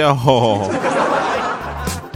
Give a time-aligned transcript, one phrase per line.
[0.00, 0.70] 哟，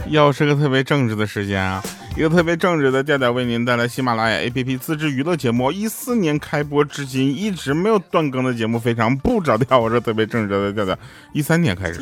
[0.07, 1.81] 又是个特别正直的时间啊！
[2.15, 5.71] 一个特别正直的调调为您带来喜马拉雅 APP 自制娱乐节目。
[5.71, 9.79] 一四年开播至今一直没有断更的节目，非常不着调。
[9.79, 10.97] 我说特别正直的调调，
[11.33, 12.01] 一三年开始，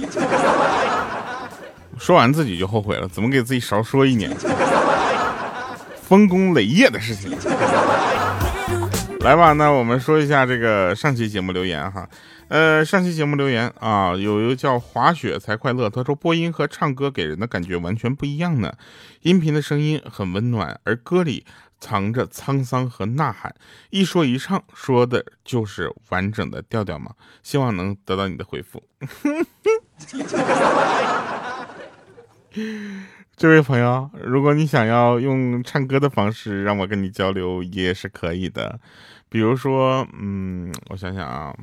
[1.98, 4.30] 说完自己就后悔了，怎么给自己少说一年？
[6.02, 7.32] 丰功累业的事情。
[9.24, 12.10] 来吧，那我们说一下这个上期节目留言哈。
[12.50, 18.74] 呃，上期节目留言啊，有一个叫滑雪才快乐，他说播音和唱歌给人的感觉完全不一样呢。
[19.22, 21.46] 音频的声音很温暖，而歌里
[21.80, 23.56] 藏着沧桑和呐喊，
[23.92, 27.14] 一说一唱说的就是完整的调调嘛。
[27.42, 28.84] 希望能得到你的回复。
[33.36, 38.80] 这位朋友，如果你想要用唱歌的方式让我跟你交流，也是可以的。
[39.28, 41.54] 比如说，嗯，我想想啊，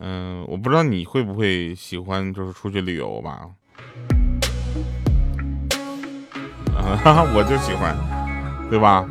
[0.00, 3.48] 嗯，我不知道你会不会喜欢，就是出去旅游吧？
[6.76, 7.96] 啊， 我就喜欢，
[8.68, 9.06] 对吧？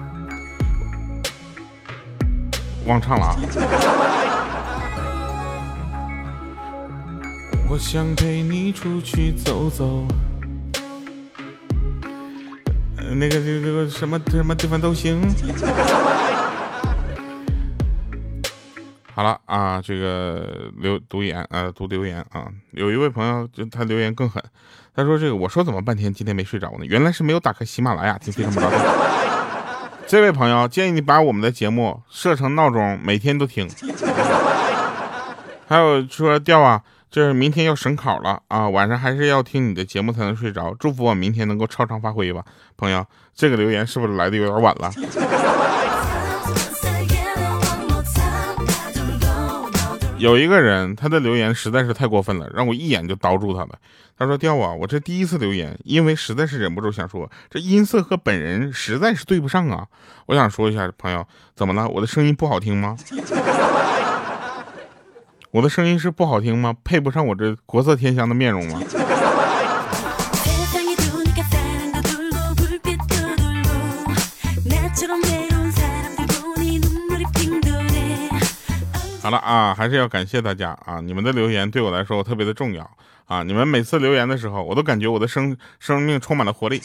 [2.85, 3.35] 忘唱了啊！
[7.69, 10.05] 我想陪你出去走走。
[13.15, 15.21] 那个这个什么什么地方都行。
[19.13, 22.47] 好了啊，这个留读言啊，读留言啊。
[22.71, 24.41] 有一位朋友就他留言更狠，
[24.95, 26.85] 他说这个我说怎么半天今天没睡着呢？
[26.85, 28.79] 原来是没有打开喜马拉雅听非常不着调。
[30.07, 33.69] 这位朋友建议你把我们的节目设成闹钟，每天都听。
[35.67, 36.81] 还有说调啊。
[37.11, 40.75] 这是明天要省考了啊，晚上还是要听你的节目才能睡着。
[40.75, 42.45] 祝福我明天能够超常发挥吧，
[42.77, 43.03] 朋友。
[43.33, 44.91] 这个留言是不是来的有点晚了？
[50.19, 53.69] 有一个人他的留言实在是太过分了，让我一眼就刀住他了。
[54.17, 59.87] 他说：“调啊，我这第一次留言，因为实在是忍不住想说，这音色和本人实在是对不上啊。
[60.25, 61.25] 我想说一下，朋友，
[61.55, 61.87] 怎么了？
[61.87, 62.97] 我的声音不好听吗？”
[65.51, 66.75] 我的声音是不好听吗？
[66.83, 68.79] 配不上我这国色天香的面容吗？
[79.21, 81.01] 好了啊，还是要感谢大家啊！
[81.01, 82.89] 你们的留言对我来说特别的重要
[83.25, 83.41] 啊！
[83.43, 86.79] 你们每次留言的时候，我都感觉我的生生命充满了活力。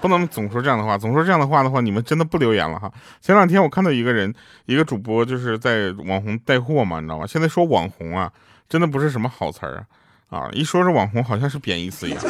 [0.00, 2.90] 不能总说这样的话，总说这样的话的话，你们真的不留言了哈。
[3.20, 4.32] 前两天我看到一个人，
[4.66, 7.26] 一个主播就是在网红带货嘛，你知道吗？
[7.26, 8.32] 现在说网红啊，
[8.68, 9.84] 真的不是什么好词儿
[10.30, 12.20] 啊，啊，一说是网红，好像是贬义词一样。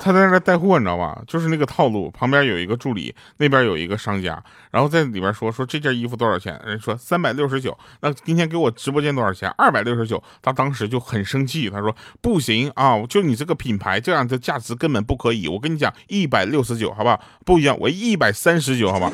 [0.00, 1.20] 他在那带货，你知道吧？
[1.26, 6.60] 就是那个套路，旁边有一个助理，那边有一个商家，然后在里边说说这件衣服多少钱？
[6.64, 7.76] 人说三百六十九。
[8.00, 9.52] 那今天给我直播间多少钱？
[9.58, 10.22] 二百六十九。
[10.40, 15.48] 他当时就很生气，他说不行啊，就你这个品牌这样的价值根本不可以。
[15.48, 17.20] 我跟你讲，一百六十九，好不好？
[17.44, 19.10] 不一样，我一百三十九，好吧？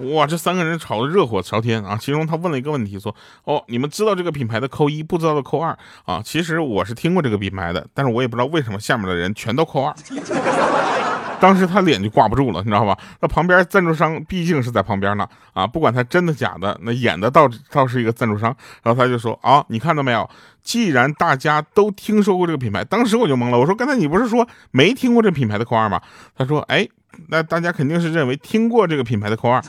[0.00, 1.96] 哇，这三个人吵得热火朝天啊！
[2.00, 9.94] 其中他问了一个问题，说：“哦，你们知道这个品牌的扣一，不知道的扣二啊？”其实我是听过这个品牌的，但是我也不知道为什么下面的人全都扣二。
[11.40, 12.96] 当时他脸就挂不住了，你知道吧？
[13.20, 18.54] 那旁边赞助商毕竟是在旁边呢啊，不管他真的假的，那演的倒倒是一个赞助商。
[18.82, 20.28] 然后他就说：“啊，你看到没有？
[20.62, 23.58] 既然大家都听说过这个品牌，当时我就懵了。
[23.58, 26.00] 我说刚才你不是说没听过这品牌的扣二吗？”
[26.36, 26.88] 他说：“哎。”
[27.28, 29.62] 那大家肯定是认为听过这个品牌的扣二，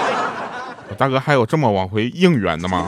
[0.96, 2.86] 大哥还有这么往回应援的吗？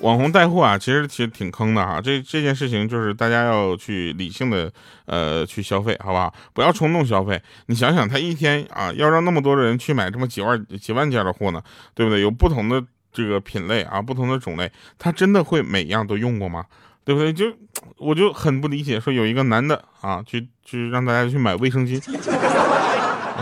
[0.00, 2.00] 网红带货啊，其实其实挺坑的哈。
[2.00, 4.72] 这这件事情就是大家要去理性的
[5.04, 6.32] 呃去消费，好不好？
[6.54, 7.40] 不要冲动消费。
[7.66, 11.62] 你想想，他一天啊要让那么多人去买这么几万几万件的货呢，
[11.94, 12.22] 对不对？
[12.22, 12.82] 有不同的
[13.12, 16.64] 这个品类啊，不同的种类，他真的会每样都用过吗？
[17.10, 17.32] 对不对？
[17.32, 17.52] 就
[17.98, 22.00] 我就很不理解，说有一个男的啊，去去让大家去买卫生巾，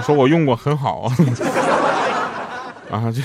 [0.03, 1.03] 说我用过很好
[2.91, 3.21] 啊，这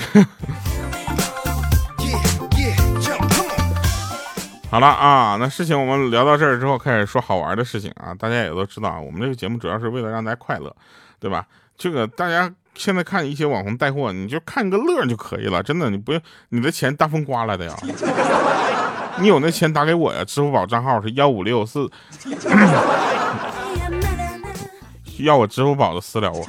[4.70, 8.12] 好了啊，那事情我们聊到这儿之后，开始说好玩的事情啊。
[8.12, 10.76] 大家也都知道啊，我们这个节目主要是为了让大家快乐，
[11.18, 11.46] 对吧？
[11.78, 16.20] 这个大家现在看一些网红带货，你就看个乐就可以了，真的，你不用
[16.50, 17.74] 你的钱大风刮来的呀。
[19.18, 20.24] 你有那钱打给我呀？
[20.24, 21.88] 支付宝账号是幺五六四，
[25.20, 26.44] 要我支付宝的私聊我。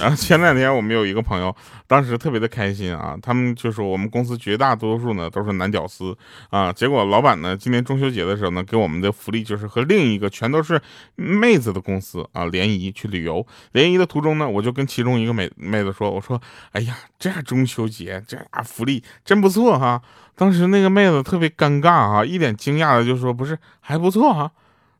[0.00, 1.54] 然后前两天我们有一个朋友，
[1.86, 6.16] 当时特别的开心啊，他们就说我们公司绝大多数呢都是男屌丝
[6.48, 10.80] 啊，结果老板呢今年中秋节的时候呢给我们的福利就是和另一个全都是
[11.16, 16.40] 妹子的公司啊联谊去旅游，联谊的途中呢我就跟其中一个妹妹子说，我说
[16.72, 20.00] 哎呀这中秋节这福利真不错哈，
[20.34, 24.50] 当时那个妹子特别尴尬啊，一脸惊讶的就说不是还不错哈，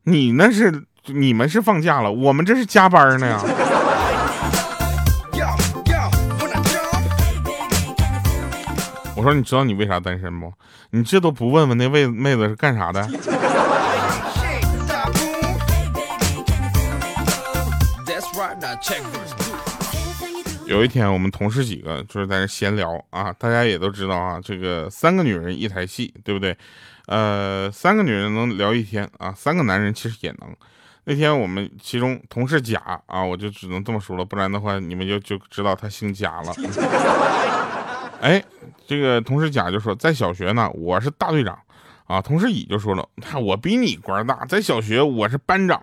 [0.02, 3.42] 你那是你们是放假了，我们这是加班呢呀。
[9.20, 10.50] 我说你知道你为啥单身不？
[10.92, 13.06] 你这都不问问那妹妹子是干啥的？
[20.64, 26.56] 有一天我们同事几个就是在那闲聊啊，大家也都知道啊，这个三个女人一台戏，对不对？
[27.04, 30.48] 呃，三个女人能聊一天啊，三个男人其实也能。
[31.04, 36.54] 那天我们其中同事甲啊，我就只能这么说了，不然的话你们就就知道他姓贾了。
[38.20, 38.42] 哎，
[38.86, 41.58] 这个同事甲就说，在小学呢，我是大队长，
[42.06, 43.08] 啊，同事乙就说了，
[43.42, 45.82] 我比你官大，在小学我是班长，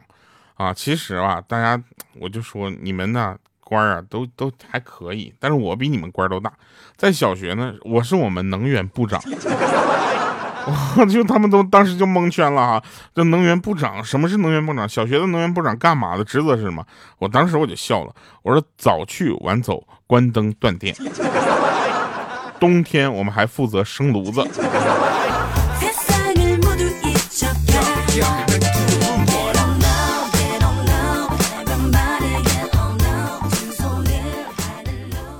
[0.53, 1.83] 啊，其实啊，大家
[2.19, 6.53] 我就说你们呢官啊都都还可以，但是我比你们官都大，
[6.95, 9.19] 在小学呢，我是我们能源部长，
[10.99, 12.83] 我就他们都当时就蒙圈了哈，
[13.15, 14.87] 这能源部长什么是能源部长？
[14.87, 16.23] 小学的能源部长干嘛的？
[16.23, 16.85] 职责是什么？
[17.17, 18.13] 我当时我就笑了，
[18.43, 20.95] 我说早去晚走，关灯断电。
[22.59, 24.45] 冬天我们还负责生炉子。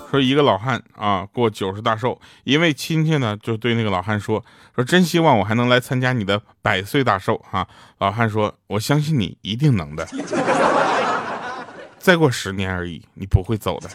[0.10, 4.44] 说一个老汉啊过九十大寿，一位亲戚呢就对那个老汉说
[4.74, 7.68] ：“说真希望我还能来参加你的百岁大寿哈。”
[8.00, 10.08] 老汉说：“我相信你一定能的，
[12.00, 13.90] 再过十年而已，你不会走的。”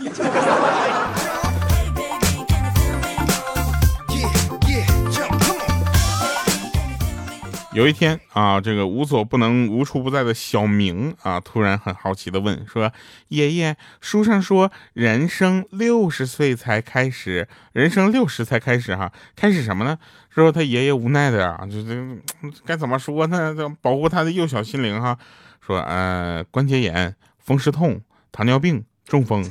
[7.74, 12.92] 有一天啊，这个无所不能、无处不在的小明啊，突然很好奇的问说
[13.28, 19.96] ：“爷爷，书上说人生六十岁才开始，人生六十才开始哈，开始什么呢？”
[20.28, 21.96] 说他爷爷无奈的啊，就这
[22.66, 23.54] 该怎么说呢？
[23.80, 25.16] 保护他的幼小心灵哈，
[25.66, 29.42] 说呃，关节炎、风湿痛、糖尿病、中风。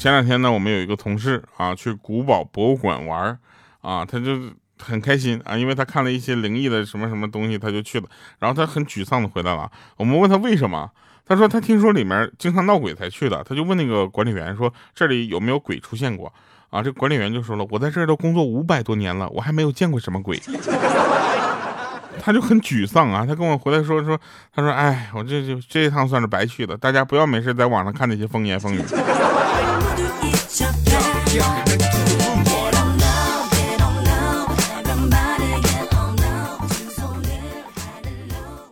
[0.00, 3.38] 前两天呢，我们有一个同事啊，去古堡博物馆玩
[3.82, 4.40] 啊，他就
[4.78, 8.06] 很开心啊，因为他看了一些灵异的什么什么东西，他就去了。
[8.38, 9.70] 然后他很沮丧的回来了。
[9.98, 10.90] 我们问他为什么，
[11.26, 13.44] 他说他听说里面经常闹鬼才去的。
[13.44, 16.32] 他就问那个管理员说这里有没有鬼出现过
[16.70, 16.82] 啊？
[16.82, 20.40] 这管理员就说了，我在这儿都工作五百多年了，我还没有见过什么鬼。
[22.22, 24.18] 他就很沮丧啊，他跟我回来说说，
[24.54, 26.74] 他说哎，我这就这一趟算是白去了。
[26.74, 28.80] 大家不要没事在网上看那些风言风语。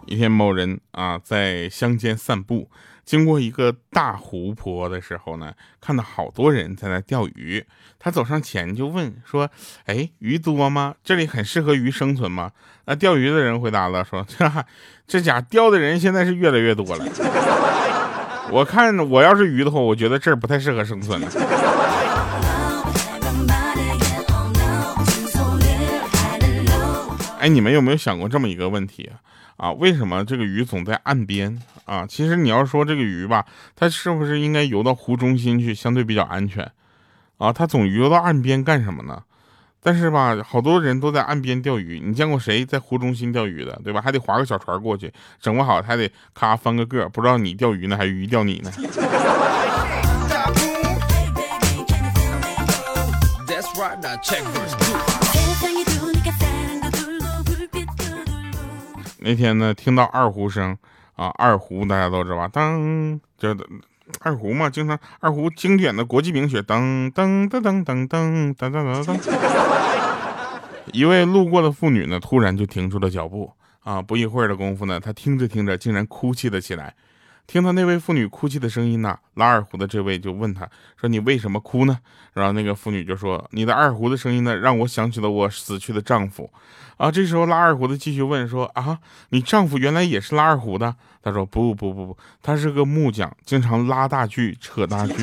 [0.07, 2.69] 一天，某人啊在乡间散步，
[3.05, 7.65] 经过一个大湖泊的时候呢，看到好多人在那钓鱼。
[8.01, 9.49] 他走上前就问说
[9.87, 10.97] ：“哎，鱼多吗？
[11.05, 12.51] 这里很适合鱼生存吗？”
[12.87, 14.51] 那钓鱼的人回答了说：“这
[15.07, 17.05] 这家钓的人现在是越来越多了。
[18.51, 21.29] 我看我要是鱼的话，我觉得这儿不太适合生存了。”
[27.41, 29.11] 哎，你们有没有想过这么一个问题
[29.57, 29.73] 啊？
[29.73, 32.05] 为什么这个鱼总在岸边啊？
[32.07, 36.71] 其实你要说这个鱼吧，它是不是应该游到湖中心去，相对比较安全
[37.39, 37.53] 啊？
[37.53, 39.23] 它总游到岸边干什么呢？
[39.81, 44.03] 但是吧，好多人都在岸边钓鱼，你见过谁在湖中心钓鱼的，对吧？
[44.03, 48.73] 还得划个小船过去，整不好还得咔翻个个，不知道你钓鱼呢，还是鱼钓你呢？
[59.29, 60.75] 那天呢，听到二胡声
[61.15, 62.49] 啊，二胡大家都知道吧？
[62.49, 63.55] 当，就
[64.21, 69.19] 二胡嘛，经常二胡经典的国际名曲，噔噔噔噔噔噔噔噔噔。
[70.95, 74.01] 一位路过的妇女呢，突然就停住了脚步啊！
[74.01, 76.95] 不一会儿的功夫呢，她听着听着，竟然哭泣了起来。
[77.49, 80.69] 听到那位妇女哭泣的声音呢，拉二胡的这位就问她
[81.01, 81.99] 说：“你为什么哭呢？”
[82.35, 86.51] 然后那个妇女就说：“你的二胡的声音呢，让我想起了我死去的丈夫。”
[86.99, 88.99] 啊，这时候拉二胡的继续问说：“啊，
[89.31, 95.15] 你丈夫原来也是拉二胡的？”他说：“不不不不，他是个木匠，经常拉大锯、扯大锯。”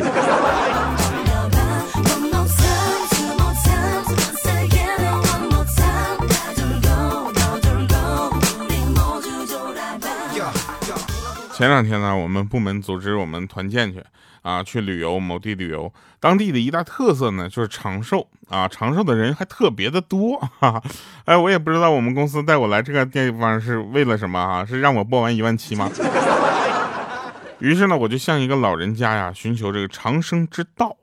[11.55, 14.03] 前两天呢，我们部门组织我们团建去
[14.41, 15.89] 啊，去旅游某地旅游。
[16.19, 20.37] 当地的一大特色呢，就是长寿啊，长寿的人还特别的多。
[20.59, 20.83] 哈哈，
[21.23, 24.65] 哎，我也不知道我们公司带我来这个地方是为了什么啊？
[24.65, 25.89] 是让我播完一万七吗？
[27.59, 30.97] 于是呢，我就向一个老人家呀寻求这个长生之道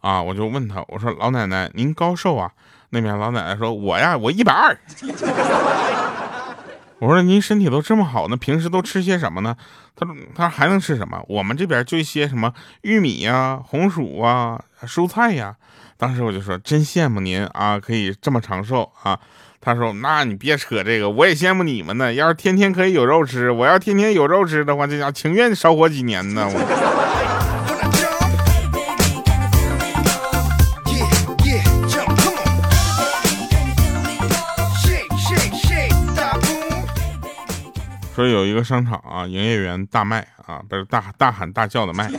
[0.00, 2.52] 啊，我就问他，我说老奶奶您高寿啊？
[2.90, 4.78] 那边老奶奶说，我呀，我一百二。
[6.98, 9.54] 我说您身体都这么好，那平时都吃些什么呢？
[9.94, 11.22] 他说他还能吃什么？
[11.28, 15.54] 我们这边就一些什么玉米呀、红薯啊、蔬菜呀。
[15.98, 19.18] 当时我就说真羡慕您啊，可以这么长寿啊。
[19.60, 22.14] 他说那你别扯这个，我也羡慕你们呢。
[22.14, 26.48] 要是天天可以有肉吃，我要天天有肉吃的话，这家情愿少活几年呢。
[26.48, 27.05] 我。
[38.16, 42.10] 说有一个商场啊，营业员大卖啊，不是大大喊大叫的卖。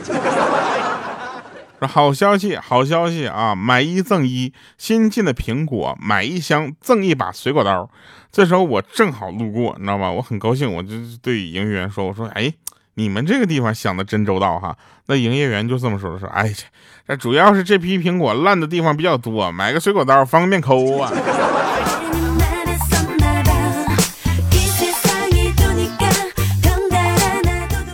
[1.80, 7.90] 说好消息，好消息啊，买一赠一，新进的苹果买一箱赠一把水果刀。
[8.30, 10.08] 这时候我正好路过，你知道吧？
[10.08, 12.52] 我很高兴，我就对营业员说：“我说，哎，
[12.94, 14.76] 你们这个地方想的真周到哈。”
[15.06, 16.54] 那营业员就这么说的：“说，哎，
[17.08, 21.12] 这主要是这批苹果烂的地方比较多，买个水果刀方便抠啊。”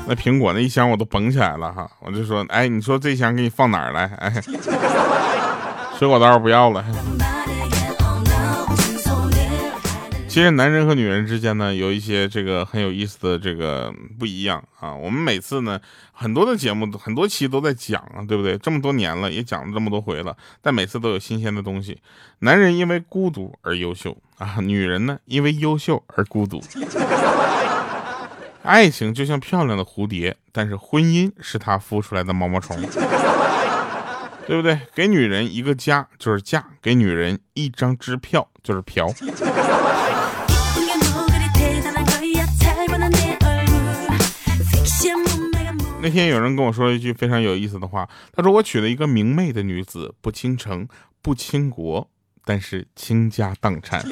[0.07, 4.05] 那苹果那一箱我都绷起来了哈，我就说，哎，你说这箱给你放哪儿来？
[4.19, 4.43] 哎，
[5.99, 6.85] 水果刀不要了。
[10.29, 14.93] 其实男人和女人之间呢，有一些这个很有意思的这个不一样啊。
[14.93, 15.81] 我们每次呢，
[16.13, 18.59] 很多的节目很多期都在讲啊，对不对？
[18.59, 21.99] 这么多年了，也讲了这么多回了，但每次都有新鲜的东西。
[22.41, 26.61] 男人因为孤独而优秀啊，女人呢因为优秀而孤独。
[28.65, 32.75] 爱情就像漂亮的蝴蝶，但是婚姻是它孵出来的毛毛虫，
[34.47, 34.81] 对不对？
[34.95, 39.13] 给女人一个家就是嫁，给女人一张支票就是嫖。
[46.01, 50.89] 那天有人跟我说了一句非常有意思的话，他说我娶了一个明媚的女子，不倾城，
[51.21, 52.09] 不倾国，
[52.47, 54.03] 但是倾家荡产。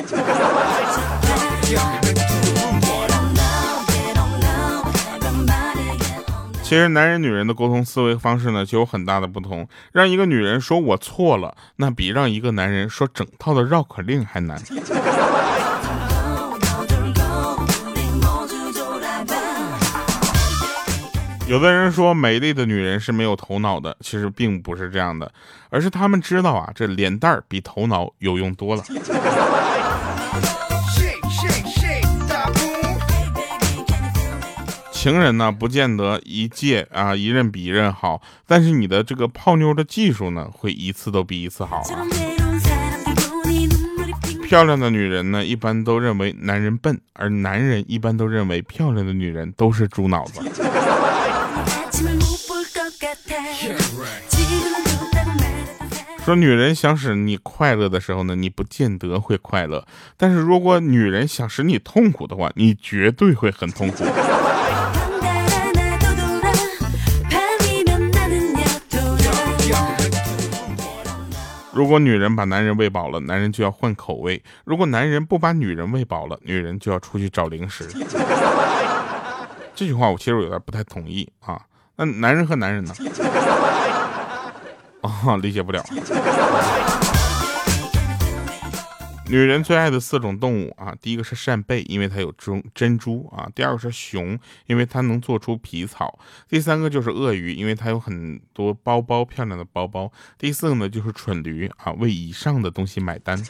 [6.73, 9.69] 其实男人女人的沟通思维方式呢，就有很大的不同。
[9.93, 14.59] 让一个女人说我错了，那比让一个男人说整套的绕口令还难。
[21.47, 25.31] 有的人说美丽的女人是没有头脑的，其实并不是这样的，
[25.69, 28.83] 而是他们知道啊，这脸蛋儿比头脑有用多了。
[35.03, 42.07] 情人呢，不见得一届啊一任比一任好，但是你的这个泡妞的技术呢，会一次都比一次好啊。
[44.45, 50.41] 漂亮的女人呢，一般都认为男人笨，而男人一般都认为漂亮的女人都是猪脑子。
[56.25, 59.85] 说女人想使你快乐的时候呢，你不见得会快乐；
[60.17, 64.05] 但是如果女人想使你痛苦的话，你绝对会很痛苦。
[71.73, 77.89] 如果女人把男人喂饱了，男人就要换口味；如果男人不把女人喂饱了，女人就要出去找零食。
[79.75, 81.61] 这句话我其实有点不太同意啊。
[81.97, 82.95] 那男人和男人呢？
[85.01, 85.83] 啊，理解不了。
[89.33, 96.19] 女人最爱的四种动物啊，第一个是扇贝，因为它有珍珍珠啊；第二个是熊，因为它能做出皮草；
[96.51, 103.43] 第三个就是鳄鱼，因为它有很多包包漂亮的包包；第四个呢就是蠢驴啊，为以上的东西买单。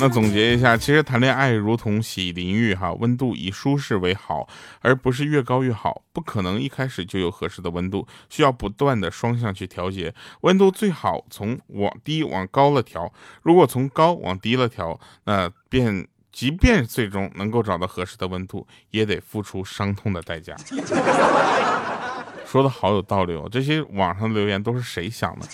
[0.00, 4.46] 那总结一下，其实谈恋爱如同洗淋浴，哈，温度以舒适为好，
[4.80, 6.02] 而不是越高越好。
[6.12, 10.12] 不可能一开始就有合适的温度，需要不断的双向去调节。
[10.42, 13.10] 温度最好从往低往高了调，
[13.42, 20.54] 如果从高往低了调，那便即便最终能够找到合适的温度，也得付出伤痛的代价。
[22.44, 25.46] 说的好有道理哦，这些网上留言都是谁想的？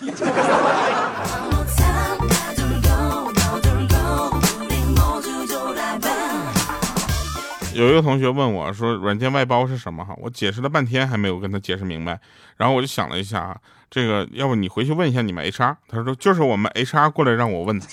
[7.74, 12.20] 有一个同学问我说：“软件外包是什么？”哈，我解释了半天还没有跟他解释明白。
[12.56, 13.56] 然后我就想了一下啊，
[13.88, 15.76] 这个要不你回去问一下你们 HR。
[15.88, 17.80] 他说：“就是我们 HR 过来让我问。”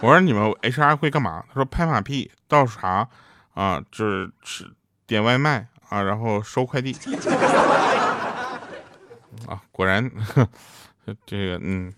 [0.00, 1.44] 我说你们 HR 会干嘛？
[1.48, 3.08] 他说拍马屁、倒茶
[3.54, 4.70] 啊，就是吃
[5.06, 6.96] 点外卖啊，然后收快递。
[9.46, 10.10] 啊，果然，
[11.24, 11.92] 这个嗯。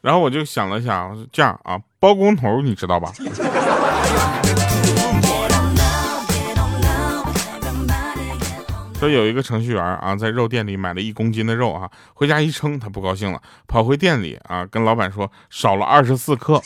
[0.00, 3.12] 然后我就想了想，这样啊，包工头你知道吧？
[8.98, 16.60] 说有一个程序员啊，在肉店里买了一公斤的肉啊，回家一称，他不高兴了，跑回店里啊，跟老板说少了二十四克。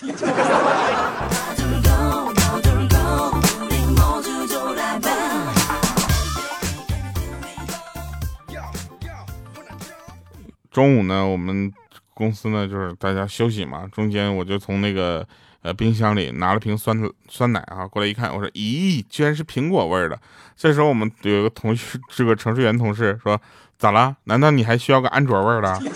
[10.71, 11.71] 中午呢，我们
[12.15, 15.27] 公司呢就是大家休息嘛，中间我就从那个。
[15.65, 20.19] 呃，冰箱里拿了瓶酸酸奶啊，过来一看，我说，咦，居然是苹果味的。
[20.57, 23.41] 这时候我们有一个同事，这个程序员同事说，
[23.79, 24.17] 咋了？
[24.25, 25.79] 难道你还需要个安卓味的？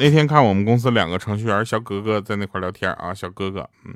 [0.00, 3.94] 那天看我们公司两个程序员小哥哥在那块聊天啊，小哥哥，嗯。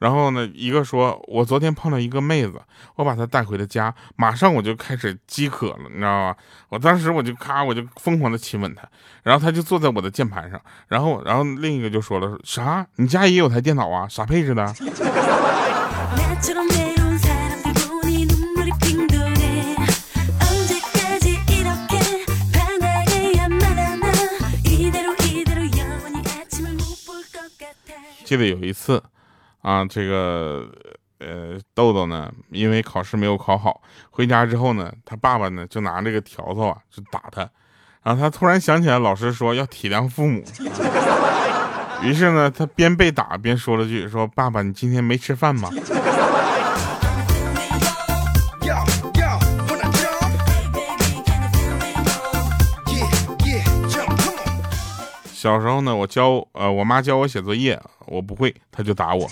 [0.00, 2.60] 然后呢，一个说，我昨天碰到一个妹子，
[2.96, 6.36] 我把她带回了家，马上我就开始饥渴了，你知道吗？
[6.70, 8.82] 我当时我就咔，我就疯狂的亲吻她，
[9.22, 12.86] 然后她就坐在我的键盘上，然后，然后另一个就说了，啥？
[12.96, 14.08] 你家也有台电脑啊？
[14.08, 14.74] 啥配置的？
[28.24, 29.02] 记得有一次。
[29.62, 30.68] 啊，这个
[31.18, 37.48] 呃，豆豆呢，因为考试没有考好，回家之后呢，他爸爸呢就拿这个条子啊，就打他。
[38.02, 40.42] 然后他突然想起来，老师说要体谅父母，
[42.02, 45.68] 于是呢，他边被打边说了句：“说爸爸，你今天没吃饭吗？”
[55.40, 59.26] 小时候呢，我教呃，我妈教我写作业，我不会，她就打我。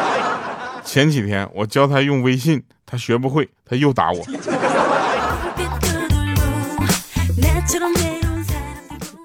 [0.82, 4.24] 前几天我教她用微信，她学不会，她又打我。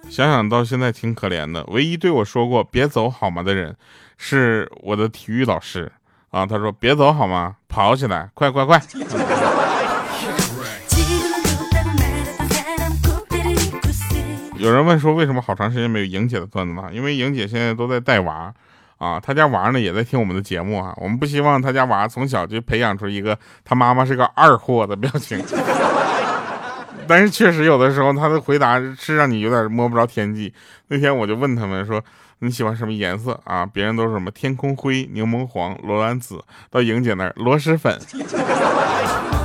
[0.09, 3.77] 想想到现在挺可怜的，唯一对我说过“别走好吗”的人，
[4.17, 5.89] 是我的体育老师
[6.31, 6.45] 啊。
[6.45, 7.55] 他说：“别走好吗？
[7.69, 8.77] 跑起来，快快快！”
[14.61, 16.83] 有人问说为什么好长时间没有莹姐的段子呢？
[16.93, 18.53] 因为莹姐现在都在带娃，
[18.99, 20.93] 啊，她家娃呢也在听我们的节目啊。
[20.97, 25.43] 我们不希望她家娃从小就培养出一个她妈妈是个二货的表情。
[27.07, 30.53] 但是确实有的时候她的回答是让你有点摸不着天际。
[30.89, 31.99] 那天我就问他们说
[32.37, 33.65] 你喜欢什么颜色啊？
[33.65, 37.99] 别人都是什么天空灰、柠檬黄、罗兰紫，到莹姐那儿螺蛳粉。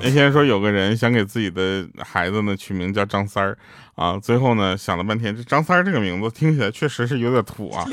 [0.00, 3.58] 那天说有个人想给自己的孩子呢取名叫张三儿
[3.96, 7.84] 啊，最后呢想了半天，这张三儿这个名字听起来确实是有点土啊，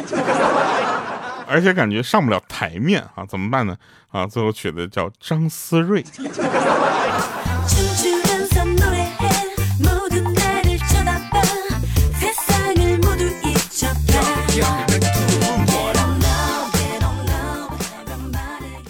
[1.48, 3.76] 而且感觉上不了台面啊，怎么办呢？
[4.12, 6.06] 啊，最后取的叫张思睿。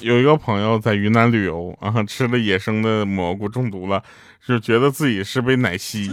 [0.05, 3.99] 有一个朋友在云南旅游啊，吃了野生的蘑菇中毒了，
[4.47, 6.11] 就觉得自己是被奶吸。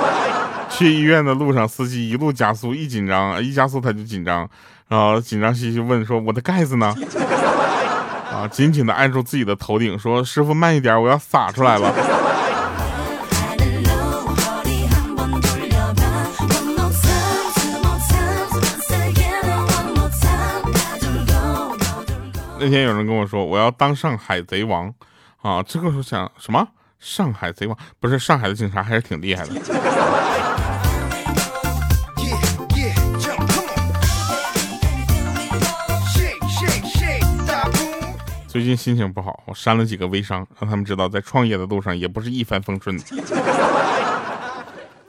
[0.72, 4.48] 去医院的路上，司机一路加速，一紧张一加速他就紧张，
[4.88, 6.94] 然后紧张兮兮问说：“我的盖子呢？”
[8.32, 11.92] 啊，紧紧的按住自己的头顶说：“师傅慢一点，我要洒出来了。”
[22.66, 24.92] 那天有人跟我说我要当上海贼王，
[25.40, 26.66] 啊，这个时候想什么？
[26.98, 29.52] 上海贼王不是上海的警察还是挺厉害的。
[38.48, 43.04] 最近心情不好，我删了几个微商，让他们知道在创业的路上也不是一帆风顺的。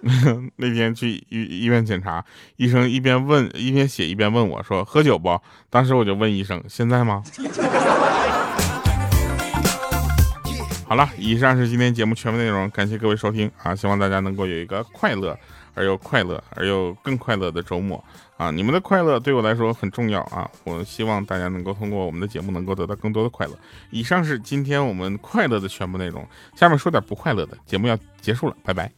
[0.58, 2.24] 那天去医医院检查，
[2.56, 7.24] 医生一边问一边写一边问我说：“喝酒不？”当时我就问医生：“现在吗？”
[10.88, 13.76] 好了，以上是今天节目全部内容，感谢各位收听啊！
[13.76, 15.38] 希望大家能够有一个快乐
[15.74, 18.02] 而又快乐而又更快乐的周末
[18.38, 20.50] 啊，你们的快乐对我来说很重要啊！
[20.63, 23.54] 我希望大家能够通过我们的节目能够得到更多的快乐。
[23.89, 27.58] 以上是今天我们快乐的全部内容，下面说点不快乐的。
[27.65, 28.91] 节目要结束了，拜拜。